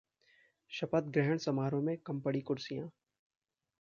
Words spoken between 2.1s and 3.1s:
पड़ी कुर्सियां!